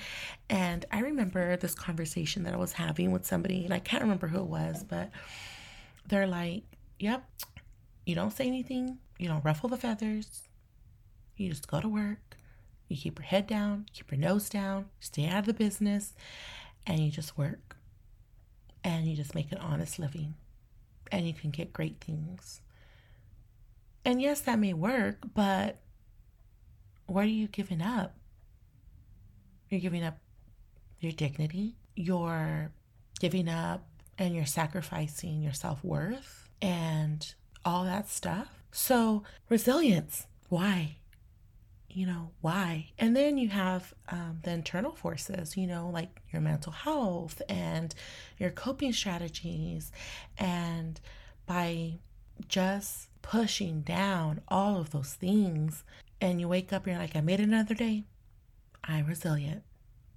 And 0.48 0.84
I 0.92 1.00
remember 1.00 1.56
this 1.56 1.74
conversation 1.74 2.44
that 2.44 2.54
I 2.54 2.56
was 2.56 2.72
having 2.72 3.10
with 3.10 3.26
somebody, 3.26 3.64
and 3.64 3.74
I 3.74 3.78
can't 3.78 4.02
remember 4.02 4.28
who 4.28 4.40
it 4.40 4.46
was, 4.46 4.84
but 4.84 5.10
they're 6.06 6.26
like, 6.26 6.62
Yep, 6.98 7.24
you 8.04 8.14
don't 8.14 8.32
say 8.32 8.46
anything, 8.46 8.98
you 9.18 9.26
don't 9.28 9.44
ruffle 9.44 9.68
the 9.68 9.76
feathers, 9.76 10.42
you 11.36 11.48
just 11.48 11.66
go 11.66 11.80
to 11.80 11.88
work, 11.88 12.36
you 12.88 12.96
keep 12.96 13.18
your 13.18 13.26
head 13.26 13.46
down, 13.46 13.86
keep 13.92 14.10
your 14.10 14.20
nose 14.20 14.48
down, 14.50 14.86
stay 15.00 15.26
out 15.26 15.40
of 15.40 15.46
the 15.46 15.54
business, 15.54 16.12
and 16.86 17.00
you 17.00 17.10
just 17.10 17.38
work. 17.38 17.76
And 18.82 19.06
you 19.06 19.14
just 19.14 19.34
make 19.34 19.52
an 19.52 19.58
honest 19.58 19.98
living, 19.98 20.34
and 21.12 21.26
you 21.26 21.34
can 21.34 21.50
get 21.50 21.72
great 21.72 22.00
things. 22.00 22.62
And 24.04 24.20
yes, 24.20 24.40
that 24.42 24.58
may 24.58 24.72
work, 24.72 25.18
but 25.34 25.80
what 27.06 27.24
are 27.24 27.28
you 27.28 27.48
giving 27.48 27.82
up? 27.82 28.14
You're 29.68 29.80
giving 29.80 30.02
up 30.02 30.18
your 31.00 31.12
dignity, 31.12 31.76
you're 31.94 32.72
giving 33.18 33.48
up 33.48 33.86
and 34.18 34.34
you're 34.34 34.46
sacrificing 34.46 35.42
your 35.42 35.52
self 35.52 35.82
worth 35.84 36.48
and 36.60 37.34
all 37.64 37.84
that 37.84 38.08
stuff. 38.08 38.48
So, 38.72 39.24
resilience, 39.48 40.26
why? 40.48 40.96
You 41.88 42.06
know, 42.06 42.30
why? 42.40 42.90
And 42.98 43.16
then 43.16 43.36
you 43.36 43.48
have 43.48 43.92
um, 44.08 44.38
the 44.44 44.52
internal 44.52 44.92
forces, 44.92 45.56
you 45.56 45.66
know, 45.66 45.90
like 45.92 46.20
your 46.32 46.40
mental 46.40 46.72
health 46.72 47.42
and 47.48 47.94
your 48.38 48.50
coping 48.50 48.92
strategies. 48.92 49.90
And 50.38 51.00
by 51.46 51.98
just 52.48 53.08
pushing 53.22 53.82
down 53.82 54.40
all 54.48 54.80
of 54.80 54.90
those 54.90 55.14
things 55.14 55.84
and 56.20 56.40
you 56.40 56.48
wake 56.48 56.72
up 56.72 56.86
and 56.86 56.94
you're 56.94 57.02
like, 57.02 57.16
I 57.16 57.20
made 57.20 57.40
another 57.40 57.74
day. 57.74 58.04
I'm 58.84 59.06
resilient. 59.06 59.62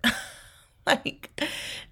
like, 0.85 1.29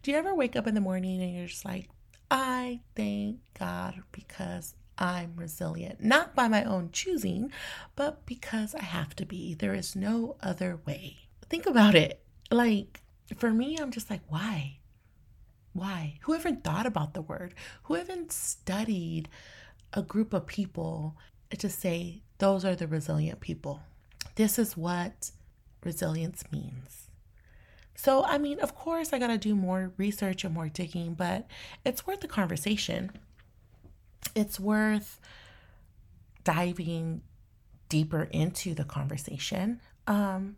do 0.01 0.11
you 0.11 0.17
ever 0.17 0.33
wake 0.33 0.55
up 0.55 0.67
in 0.67 0.75
the 0.75 0.81
morning 0.81 1.21
and 1.21 1.35
you're 1.35 1.47
just 1.47 1.65
like, 1.65 1.89
I 2.29 2.81
thank 2.95 3.39
God 3.59 4.01
because 4.11 4.73
I'm 4.97 5.33
resilient, 5.35 6.03
not 6.03 6.35
by 6.35 6.47
my 6.47 6.63
own 6.63 6.91
choosing, 6.91 7.51
but 7.95 8.25
because 8.25 8.75
I 8.75 8.83
have 8.83 9.15
to 9.17 9.25
be. 9.25 9.53
There 9.53 9.73
is 9.73 9.95
no 9.95 10.38
other 10.41 10.79
way. 10.85 11.17
Think 11.50 11.65
about 11.65 11.95
it. 11.95 12.21
Like, 12.50 13.01
for 13.38 13.51
me, 13.51 13.77
I'm 13.79 13.91
just 13.91 14.09
like, 14.09 14.21
why? 14.27 14.77
Why? 15.73 16.19
Who 16.21 16.35
even 16.35 16.57
thought 16.57 16.85
about 16.85 17.13
the 17.13 17.21
word? 17.21 17.53
Who 17.83 17.97
even 17.97 18.29
studied 18.29 19.29
a 19.93 20.01
group 20.01 20.33
of 20.33 20.45
people 20.45 21.17
to 21.57 21.69
say 21.69 22.21
those 22.38 22.65
are 22.65 22.75
the 22.75 22.88
resilient 22.88 23.39
people. 23.39 23.81
This 24.36 24.57
is 24.57 24.77
what 24.77 25.31
resilience 25.83 26.43
means. 26.51 27.07
So, 27.95 28.24
I 28.24 28.38
mean, 28.38 28.60
of 28.60 28.74
course, 28.74 29.13
I 29.13 29.19
got 29.19 29.27
to 29.27 29.38
do 29.38 29.55
more 29.55 29.91
research 29.98 30.43
and 30.43 30.53
more 30.53 30.69
digging, 30.69 31.13
but 31.13 31.45
it's 31.86 32.07
worth 32.07 32.21
the 32.21 32.27
conversation. 32.27 33.12
It's 34.33 34.60
worth 34.60 35.19
diving 36.43 37.21
deeper 37.89 38.24
into 38.31 38.74
the 38.74 38.86
conversation. 38.86 39.81
Um, 40.07 40.57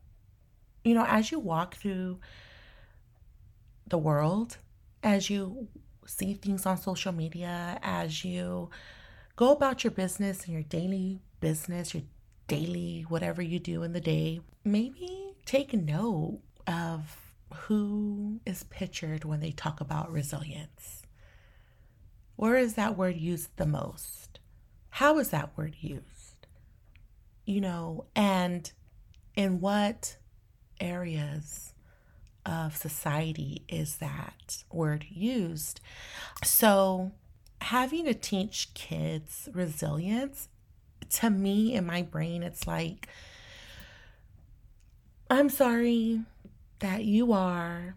you 0.85 0.93
know, 0.93 1.05
as 1.05 1.31
you 1.31 1.39
walk 1.39 1.75
through 1.75 2.19
the 3.87 3.97
world, 3.97 4.57
as 5.01 5.29
you 5.29 5.67
see 6.05 6.35
things 6.35 6.65
on 6.65 6.77
social 6.77 7.11
media, 7.11 7.79
as 7.81 8.23
you 8.23 8.69
go 9.35 9.51
about 9.51 9.83
your 9.83 9.91
business 9.91 10.45
and 10.45 10.53
your 10.53 10.63
daily 10.63 11.19
business, 11.39 11.93
your 11.93 12.03
daily 12.47 13.05
whatever 13.07 13.41
you 13.41 13.59
do 13.59 13.83
in 13.83 13.93
the 13.93 14.01
day. 14.01 14.41
Maybe 14.63 15.35
take 15.45 15.73
note 15.73 16.41
of 16.67 17.17
who 17.53 18.39
is 18.45 18.63
pictured 18.63 19.25
when 19.25 19.39
they 19.39 19.51
talk 19.51 19.81
about 19.81 20.11
resilience. 20.11 21.03
Where 22.35 22.55
is 22.55 22.73
that 22.75 22.97
word 22.97 23.17
used 23.17 23.55
the 23.57 23.65
most? 23.65 24.39
How 24.89 25.19
is 25.19 25.29
that 25.29 25.55
word 25.57 25.75
used? 25.79 26.47
You 27.45 27.61
know, 27.61 28.05
and 28.15 28.71
in 29.35 29.59
what 29.59 30.17
areas 30.79 31.73
of 32.45 32.75
society 32.75 33.63
is 33.67 33.97
that 33.97 34.63
word 34.71 35.05
used? 35.09 35.79
So, 36.43 37.11
having 37.63 38.05
to 38.05 38.13
teach 38.13 38.73
kids 38.73 39.49
resilience, 39.53 40.49
to 41.09 41.29
me 41.29 41.73
in 41.73 41.85
my 41.85 42.01
brain, 42.01 42.43
it's 42.43 42.67
like, 42.67 43.07
I'm 45.29 45.49
sorry 45.49 46.21
that 46.79 47.05
you 47.05 47.33
are 47.33 47.95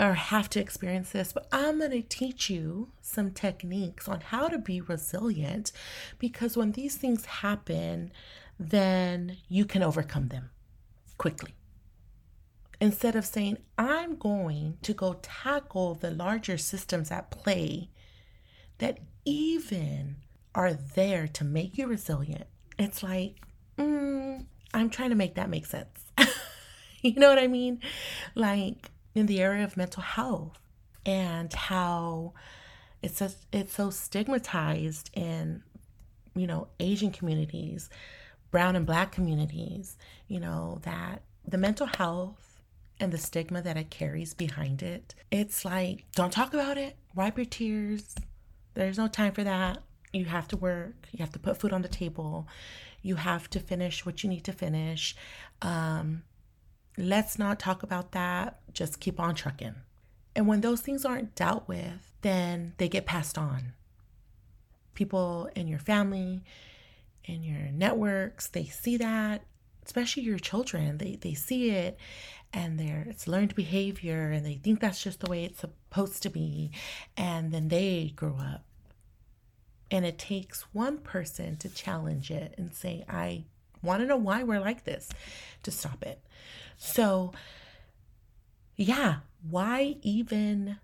or 0.00 0.14
have 0.14 0.50
to 0.50 0.60
experience 0.60 1.10
this, 1.10 1.32
but 1.32 1.46
I'm 1.52 1.78
going 1.78 1.92
to 1.92 2.02
teach 2.02 2.50
you 2.50 2.88
some 3.00 3.30
techniques 3.30 4.08
on 4.08 4.20
how 4.20 4.48
to 4.48 4.58
be 4.58 4.80
resilient 4.80 5.70
because 6.18 6.56
when 6.56 6.72
these 6.72 6.96
things 6.96 7.24
happen, 7.24 8.10
then 8.58 9.36
you 9.48 9.64
can 9.64 9.82
overcome 9.82 10.28
them 10.28 10.50
quickly. 11.18 11.54
Instead 12.80 13.14
of 13.14 13.24
saying, 13.24 13.58
I'm 13.78 14.16
going 14.16 14.78
to 14.82 14.92
go 14.92 15.14
tackle 15.22 15.94
the 15.94 16.10
larger 16.10 16.58
systems 16.58 17.12
at 17.12 17.30
play 17.30 17.90
that 18.82 18.98
even 19.24 20.16
are 20.56 20.72
there 20.72 21.28
to 21.28 21.44
make 21.44 21.78
you 21.78 21.86
resilient, 21.86 22.48
it's 22.80 23.00
like, 23.00 23.36
mm, 23.78 24.44
I'm 24.74 24.90
trying 24.90 25.10
to 25.10 25.14
make 25.14 25.36
that 25.36 25.48
make 25.48 25.66
sense. 25.66 26.04
you 27.00 27.14
know 27.14 27.28
what 27.28 27.38
I 27.38 27.46
mean? 27.46 27.80
Like 28.34 28.90
in 29.14 29.26
the 29.26 29.40
area 29.40 29.62
of 29.62 29.76
mental 29.76 30.02
health 30.02 30.58
and 31.06 31.52
how 31.52 32.34
it's 33.02 33.22
it's 33.52 33.74
so 33.74 33.90
stigmatized 33.90 35.10
in 35.14 35.62
you 36.34 36.48
know 36.48 36.66
Asian 36.80 37.12
communities, 37.12 37.88
brown 38.50 38.74
and 38.74 38.84
black 38.84 39.12
communities, 39.12 39.96
you 40.26 40.40
know 40.40 40.80
that 40.82 41.22
the 41.46 41.58
mental 41.58 41.86
health 41.86 42.60
and 42.98 43.12
the 43.12 43.18
stigma 43.18 43.62
that 43.62 43.76
it 43.76 43.90
carries 43.90 44.34
behind 44.34 44.82
it. 44.82 45.14
It's 45.30 45.64
like 45.64 46.04
don't 46.16 46.32
talk 46.32 46.52
about 46.52 46.78
it. 46.78 46.96
Wipe 47.14 47.38
your 47.38 47.46
tears. 47.46 48.16
There's 48.74 48.98
no 48.98 49.08
time 49.08 49.32
for 49.32 49.44
that. 49.44 49.82
You 50.12 50.26
have 50.26 50.48
to 50.48 50.56
work. 50.56 51.08
You 51.12 51.18
have 51.20 51.32
to 51.32 51.38
put 51.38 51.58
food 51.58 51.72
on 51.72 51.82
the 51.82 51.88
table. 51.88 52.46
You 53.02 53.16
have 53.16 53.48
to 53.50 53.60
finish 53.60 54.06
what 54.06 54.22
you 54.22 54.30
need 54.30 54.44
to 54.44 54.52
finish. 54.52 55.16
Um, 55.60 56.22
let's 56.96 57.38
not 57.38 57.58
talk 57.58 57.82
about 57.82 58.12
that. 58.12 58.60
Just 58.72 59.00
keep 59.00 59.18
on 59.18 59.34
trucking. 59.34 59.74
And 60.34 60.46
when 60.46 60.60
those 60.60 60.80
things 60.80 61.04
aren't 61.04 61.34
dealt 61.34 61.68
with, 61.68 62.14
then 62.22 62.74
they 62.78 62.88
get 62.88 63.06
passed 63.06 63.36
on. 63.36 63.72
People 64.94 65.48
in 65.54 65.66
your 65.68 65.78
family, 65.78 66.44
in 67.24 67.42
your 67.42 67.70
networks, 67.72 68.48
they 68.48 68.64
see 68.64 68.96
that, 68.98 69.44
especially 69.84 70.22
your 70.22 70.38
children, 70.38 70.98
they, 70.98 71.16
they 71.16 71.34
see 71.34 71.70
it 71.70 71.98
and 72.52 72.78
they're 72.78 73.06
it's 73.08 73.26
learned 73.26 73.54
behavior 73.54 74.30
and 74.30 74.44
they 74.44 74.54
think 74.54 74.80
that's 74.80 75.02
just 75.02 75.20
the 75.20 75.30
way 75.30 75.44
it's 75.44 75.60
supposed 75.60 76.22
to 76.22 76.30
be. 76.30 76.70
And 77.16 77.52
then 77.52 77.68
they 77.68 78.12
grow 78.14 78.36
up. 78.36 78.64
And 79.90 80.06
it 80.06 80.18
takes 80.18 80.62
one 80.72 80.98
person 80.98 81.56
to 81.56 81.68
challenge 81.68 82.30
it 82.30 82.54
and 82.56 82.72
say, 82.72 83.04
I 83.08 83.44
want 83.82 84.00
to 84.00 84.06
know 84.06 84.16
why 84.16 84.42
we're 84.42 84.60
like 84.60 84.84
this 84.84 85.10
to 85.64 85.70
stop 85.70 86.02
it. 86.02 86.22
So, 86.78 87.32
yeah, 88.76 89.16
why 89.48 89.96
even 90.02 90.78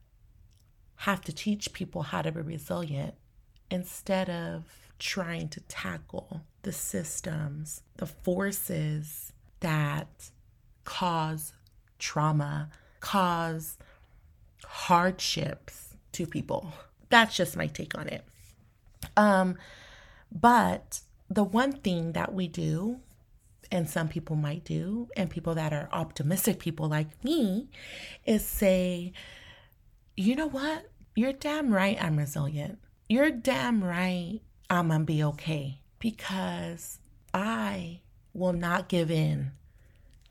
have 0.96 1.22
to 1.22 1.32
teach 1.32 1.72
people 1.72 2.02
how 2.02 2.22
to 2.22 2.32
be 2.32 2.40
resilient 2.40 3.14
instead 3.70 4.28
of 4.28 4.64
trying 4.98 5.48
to 5.48 5.60
tackle 5.60 6.42
the 6.62 6.72
systems, 6.72 7.82
the 7.96 8.06
forces 8.06 9.32
that 9.60 10.30
cause 10.84 11.52
trauma, 11.98 12.70
cause 13.00 13.78
hardships 14.64 15.94
to 16.12 16.26
people? 16.26 16.72
That's 17.10 17.36
just 17.36 17.56
my 17.56 17.66
take 17.66 17.96
on 17.96 18.08
it. 18.08 18.24
Um, 19.16 19.56
but 20.30 21.00
the 21.30 21.44
one 21.44 21.72
thing 21.72 22.12
that 22.12 22.34
we 22.34 22.48
do 22.48 23.00
and 23.70 23.88
some 23.88 24.08
people 24.08 24.36
might 24.36 24.64
do, 24.64 25.08
and 25.16 25.28
people 25.28 25.54
that 25.54 25.72
are 25.72 25.88
optimistic 25.92 26.58
people 26.58 26.88
like 26.88 27.22
me, 27.22 27.68
is 28.24 28.44
say, 28.44 29.12
you 30.16 30.34
know 30.34 30.48
what? 30.48 30.88
You're 31.14 31.32
damn 31.32 31.72
right 31.72 32.02
I'm 32.02 32.16
resilient. 32.16 32.78
You're 33.08 33.30
damn 33.30 33.82
right 33.84 34.40
I'm 34.70 34.88
gonna 34.88 35.04
be 35.04 35.22
okay 35.24 35.80
because 35.98 36.98
I 37.34 38.00
will 38.32 38.52
not 38.52 38.88
give 38.88 39.10
in 39.10 39.52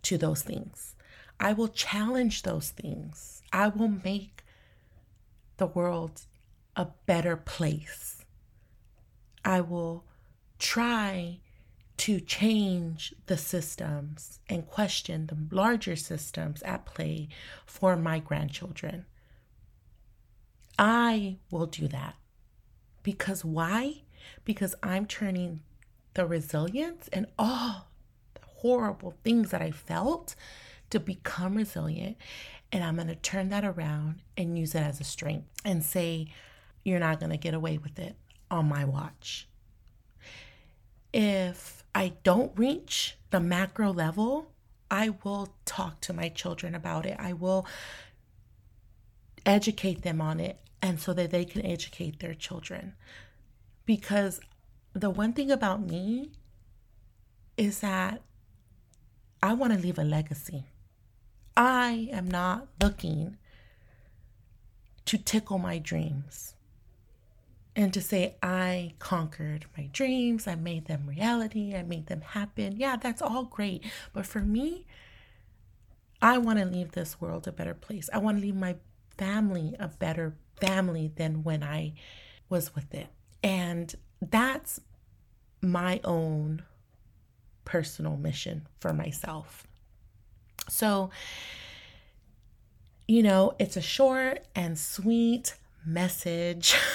to 0.03 0.17
those 0.17 0.41
things. 0.41 0.95
I 1.39 1.53
will 1.53 1.67
challenge 1.67 2.41
those 2.43 2.69
things. 2.69 3.43
I 3.51 3.67
will 3.67 3.87
make 4.03 4.43
the 5.57 5.67
world 5.67 6.21
a 6.75 6.87
better 7.05 7.35
place. 7.35 8.25
I 9.45 9.61
will 9.61 10.03
try 10.59 11.39
to 11.97 12.19
change 12.19 13.13
the 13.25 13.37
systems 13.37 14.39
and 14.49 14.67
question 14.67 15.27
the 15.27 15.55
larger 15.55 15.95
systems 15.95 16.61
at 16.63 16.85
play 16.85 17.27
for 17.65 17.95
my 17.95 18.19
grandchildren. 18.19 19.05
I 20.77 21.37
will 21.49 21.65
do 21.65 21.87
that. 21.87 22.15
Because 23.01 23.43
why? 23.43 24.01
Because 24.45 24.75
I'm 24.83 25.05
turning 25.05 25.61
the 26.13 26.25
resilience 26.25 27.07
and 27.11 27.25
all 27.39 27.87
the 28.35 28.41
horrible 28.57 29.15
things 29.23 29.49
that 29.51 29.61
I 29.61 29.71
felt 29.71 30.35
to 30.89 30.99
become 30.99 31.55
resilient. 31.55 32.17
And 32.71 32.83
I'm 32.83 32.95
going 32.95 33.07
to 33.07 33.15
turn 33.15 33.49
that 33.49 33.63
around 33.63 34.21
and 34.35 34.57
use 34.57 34.75
it 34.75 34.81
as 34.81 34.99
a 34.99 35.03
strength 35.03 35.47
and 35.63 35.83
say, 35.83 36.27
you're 36.83 36.99
not 36.99 37.19
going 37.19 37.31
to 37.31 37.37
get 37.37 37.53
away 37.53 37.77
with 37.77 37.99
it 37.99 38.15
on 38.49 38.67
my 38.67 38.85
watch. 38.85 39.47
If 41.13 41.83
I 41.95 42.13
don't 42.23 42.57
reach 42.57 43.17
the 43.29 43.39
macro 43.39 43.91
level, 43.91 44.51
I 44.89 45.15
will 45.23 45.49
talk 45.65 45.99
to 46.01 46.13
my 46.13 46.29
children 46.29 46.75
about 46.75 47.05
it. 47.05 47.15
I 47.19 47.33
will 47.33 47.65
educate 49.45 50.01
them 50.01 50.21
on 50.21 50.39
it 50.39 50.59
and 50.81 50.99
so 50.99 51.13
that 51.13 51.31
they 51.31 51.45
can 51.45 51.65
educate 51.65 52.19
their 52.19 52.33
children. 52.33 52.93
Because 53.85 54.39
the 54.93 55.09
one 55.09 55.33
thing 55.33 55.51
about 55.51 55.81
me 55.81 56.31
is 57.57 57.79
that 57.79 58.21
I 59.41 59.53
want 59.53 59.73
to 59.73 59.79
leave 59.79 59.97
a 59.97 60.03
legacy. 60.03 60.65
I 61.57 62.07
am 62.11 62.29
not 62.29 62.67
looking 62.81 63.37
to 65.05 65.17
tickle 65.17 65.57
my 65.57 65.79
dreams 65.79 66.53
and 67.75 67.93
to 67.93 68.01
say 68.01 68.35
I 68.41 68.93
conquered 68.99 69.65
my 69.77 69.89
dreams, 69.91 70.47
I 70.47 70.55
made 70.55 70.85
them 70.85 71.07
reality, 71.07 71.75
I 71.75 71.83
made 71.83 72.07
them 72.07 72.21
happen. 72.21 72.77
Yeah, 72.77 72.95
that's 72.95 73.21
all 73.21 73.43
great. 73.45 73.83
But 74.13 74.25
for 74.25 74.39
me, 74.39 74.85
I 76.19 76.39
want 76.39 76.57
to 76.57 76.65
leave 76.65 76.93
this 76.93 77.21
world 77.21 77.47
a 77.47 77.51
better 77.51 77.75
place. 77.75 78.09
I 78.11 78.17
want 78.17 78.37
to 78.37 78.41
leave 78.41 78.55
my 78.55 78.75
family 79.17 79.75
a 79.79 79.87
better 79.87 80.35
family 80.59 81.11
than 81.15 81.43
when 81.43 81.63
I 81.63 81.93
was 82.49 82.73
with 82.73 82.93
it. 82.93 83.07
And 83.43 83.93
that's 84.21 84.79
my 85.61 86.01
own 86.03 86.63
personal 87.63 88.17
mission 88.17 88.67
for 88.79 88.93
myself. 88.93 89.66
So, 90.69 91.09
you 93.07 93.23
know, 93.23 93.55
it's 93.59 93.77
a 93.77 93.81
short 93.81 94.45
and 94.55 94.77
sweet 94.77 95.55
message. 95.85 96.75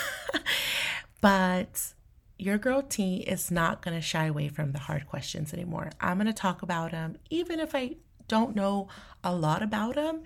But 1.22 1.94
your 2.36 2.58
girl 2.58 2.82
T 2.82 3.18
is 3.18 3.50
not 3.50 3.80
going 3.80 3.96
to 3.96 4.02
shy 4.02 4.26
away 4.26 4.48
from 4.48 4.72
the 4.72 4.80
hard 4.80 5.06
questions 5.06 5.54
anymore. 5.54 5.90
I'm 6.00 6.18
going 6.18 6.26
to 6.26 6.32
talk 6.32 6.60
about 6.62 6.90
them, 6.90 7.16
even 7.30 7.60
if 7.60 7.74
I 7.74 7.96
don't 8.26 8.56
know 8.56 8.88
a 9.22 9.32
lot 9.34 9.62
about 9.62 9.94
them. 9.94 10.24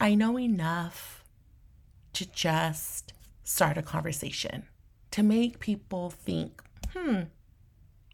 I 0.00 0.14
know 0.14 0.38
enough 0.38 1.22
to 2.14 2.24
just 2.32 3.12
start 3.44 3.76
a 3.76 3.82
conversation, 3.82 4.64
to 5.10 5.22
make 5.22 5.60
people 5.60 6.08
think, 6.08 6.62
hmm, 6.94 7.24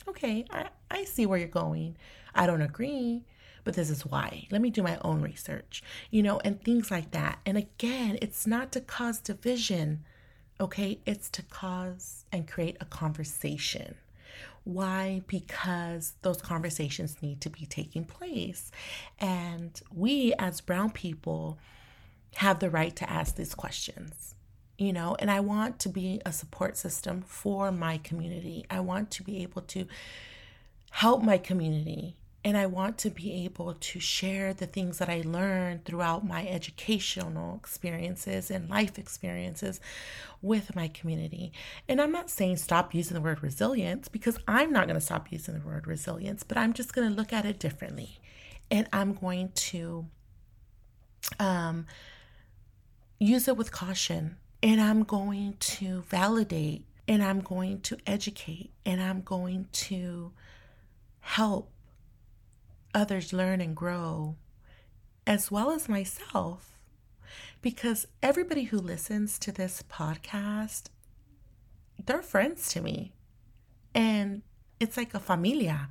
okay, 0.09 0.45
I, 0.51 0.67
I 0.91 1.05
see 1.05 1.27
where 1.27 1.39
you're 1.39 1.47
going. 1.47 1.97
I 2.35 2.47
don't 2.47 2.61
agree, 2.61 3.25
but 3.67 3.75
this 3.75 3.91
is 3.91 4.07
why. 4.07 4.47
Let 4.51 4.63
me 4.63 4.71
do 4.71 4.83
my 4.83 4.99
own 5.03 5.21
research, 5.21 5.83
you 6.11 6.23
know, 6.23 6.41
and 6.41 6.63
things 6.63 6.91
like 6.91 7.11
that. 7.11 7.41
And 7.45 7.59
again, 7.59 8.19
it's 8.23 8.47
not 8.47 8.73
to 8.73 8.81
cause 8.81 9.21
division 9.21 10.05
Okay, 10.59 11.01
it's 11.05 11.29
to 11.31 11.43
cause 11.43 12.25
and 12.33 12.49
create 12.49 12.79
a 12.81 12.87
conversation. 12.87 13.97
Why? 14.65 15.23
Because 15.27 16.15
those 16.23 16.41
conversations 16.41 17.19
need 17.21 17.43
to 17.43 17.51
be 17.51 17.67
taking 17.67 18.05
place. 18.05 18.71
And 19.19 19.79
we, 19.95 20.33
as 20.39 20.63
brown 20.63 20.91
people, 20.91 21.59
have 22.37 22.59
the 22.59 22.71
right 22.71 22.97
to 22.97 23.09
ask 23.09 23.37
these 23.37 23.55
questions. 23.55 24.35
You 24.79 24.93
know, 24.93 25.17
and 25.19 25.31
I 25.31 25.41
want 25.41 25.79
to 25.81 25.89
be 25.89 26.21
a 26.27 26.33
support 26.33 26.77
system 26.77 27.23
for 27.23 27.71
my 27.71 27.99
community. 27.99 28.67
I 28.71 28.81
want 28.81 29.11
to 29.13 29.23
be 29.23 29.43
able 29.43 29.63
to 29.63 29.87
help 30.91 31.23
my 31.23 31.39
community 31.39 32.17
and 32.47 32.57
I 32.57 32.67
want 32.67 32.97
to 32.99 33.11
be 33.11 33.45
able 33.45 33.75
to 33.75 33.99
share 33.99 34.55
the 34.55 34.69
things 34.69 34.99
that 34.99 35.09
I 35.09 35.23
learned 35.25 35.85
throughout 35.85 36.25
my 36.25 36.47
educational 36.47 37.57
experiences 37.57 38.53
and 38.53 38.71
life 38.71 39.01
experiences 39.01 39.81
with 40.41 40.77
my 40.77 40.87
community. 40.87 41.51
And 41.89 42.01
I'm 42.01 42.13
not 42.13 42.31
saying 42.31 42.59
stop 42.59 42.95
using 42.95 43.17
the 43.17 43.21
word 43.21 43.43
resilience 43.43 44.07
because 44.07 44.39
I'm 44.47 44.73
not 44.73 44.87
going 44.87 44.95
to 44.95 45.05
stop 45.05 45.33
using 45.33 45.55
the 45.55 45.67
word 45.67 45.89
resilience, 45.89 46.45
but 46.45 46.57
I'm 46.57 46.73
just 46.73 46.95
going 46.95 47.09
to 47.09 47.13
look 47.13 47.33
at 47.33 47.45
it 47.45 47.59
differently. 47.59 48.21
And 48.71 48.87
I'm 48.93 49.15
going 49.15 49.51
to 49.53 50.07
um, 51.41 51.89
use 53.19 53.49
it 53.49 53.57
with 53.57 53.73
caution. 53.73 54.37
And 54.63 54.81
I'm 54.81 55.03
going 55.03 55.57
to 55.59 56.03
validate 56.03 56.85
and 57.09 57.25
I'm 57.25 57.41
going 57.41 57.81
to 57.81 57.97
educate 58.07 58.71
and 58.85 59.03
I'm 59.03 59.23
going 59.23 59.67
to 59.73 60.31
help 61.19 61.73
others 62.97 63.33
learn 63.33 63.61
and 63.61 63.77
grow, 63.77 64.37
as 65.27 65.51
well 65.51 65.71
as 65.71 65.89
myself. 65.89 66.79
Because 67.61 68.07
everybody 68.23 68.65
who 68.65 68.79
listens 68.79 69.39
to 69.41 69.53
this 69.53 69.83
podcast, 69.89 70.85
they're 72.05 72.23
friends 72.23 72.69
to 72.73 72.81
me. 72.81 73.13
And 73.95 74.43
it's 74.81 74.97
like 74.97 75.15
a 75.15 75.21
familia. 75.21 75.89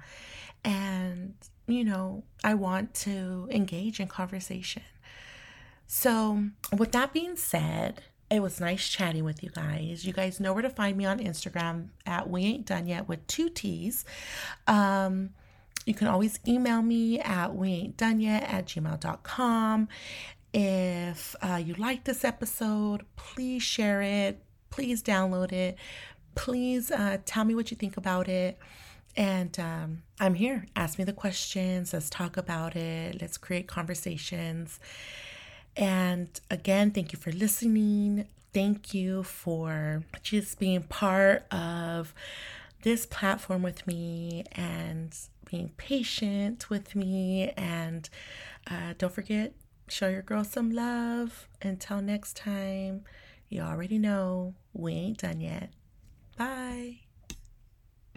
And, 0.64 1.36
you 1.68 1.84
know, 1.84 2.24
I 2.44 2.56
want 2.56 2.94
to 2.96 3.48
engage 3.52 4.00
in 4.00 4.08
conversation. 4.08 4.84
So, 5.86 6.46
with 6.76 6.92
that 6.94 7.14
being 7.14 7.36
said, 7.36 8.02
it 8.32 8.42
was 8.42 8.60
nice 8.60 8.88
chatting 8.88 9.24
with 9.24 9.44
you 9.44 9.52
guys. 9.52 10.06
You 10.06 10.14
guys 10.14 10.40
know 10.40 10.54
where 10.54 10.64
to 10.64 10.70
find 10.70 10.98
me 10.98 11.06
on 11.06 11.20
Instagram 11.20 11.90
at 12.08 12.28
We 12.28 12.44
Ain't 12.44 12.66
Done 12.66 12.88
Yet 12.88 13.08
with 13.08 13.28
two 13.28 13.50
T's. 13.50 14.04
Um, 14.66 15.32
you 15.86 15.94
can 15.94 16.08
always 16.08 16.40
email 16.48 16.82
me 16.82 17.20
at 17.20 17.56
we 17.56 17.70
ain't 17.72 17.98
done 17.98 18.20
yet 18.20 18.44
at 18.44 18.66
gmail.com. 18.66 19.88
If 20.54 21.36
uh, 21.42 21.62
you 21.64 21.74
like 21.76 22.06
this 22.06 22.24
episode, 22.24 23.06
please 23.16 23.62
share 23.62 24.02
it. 24.02 24.42
Please 24.70 25.04
download 25.04 25.52
it. 25.52 25.78
Please 26.34 26.92
uh, 26.92 27.18
tell 27.26 27.46
me 27.46 27.56
what 27.56 27.72
you 27.72 27.78
think 27.78 27.98
about 27.98 28.28
it. 28.28 28.58
And 29.18 29.58
um, 29.60 30.04
I'm 30.20 30.34
here. 30.34 30.66
Ask 30.76 30.98
me 30.98 31.06
the 31.06 31.14
questions. 31.14 31.94
Let's 31.94 32.10
talk 32.10 32.36
about 32.36 32.76
it. 32.76 33.22
Let's 33.22 33.38
create 33.38 33.68
conversations. 33.68 34.80
And 35.78 36.30
again, 36.50 36.92
thank 36.92 37.14
you 37.14 37.20
for 37.20 37.32
listening. 37.32 38.28
Thank 38.54 38.94
you 38.94 39.24
for 39.24 40.04
just 40.24 40.60
being 40.60 40.84
part 40.84 41.46
of 41.52 42.14
this 42.84 43.06
platform 43.06 43.64
with 43.64 43.86
me 43.88 44.46
and 44.54 45.14
being 45.46 45.72
patient 45.78 46.70
with 46.70 46.96
me. 46.96 47.52
And 47.56 48.10
uh, 48.70 48.94
don't 48.98 49.14
forget, 49.14 49.54
show 49.88 50.08
your 50.08 50.22
girl 50.22 50.44
some 50.44 50.72
love. 50.72 51.48
Until 51.62 52.02
next 52.02 52.36
time, 52.36 53.04
you 53.50 53.62
already 53.62 54.00
know 54.00 54.56
we 54.74 54.94
ain't 54.94 55.20
done 55.20 55.42
yet. 55.42 55.72
Bye. 56.38 57.05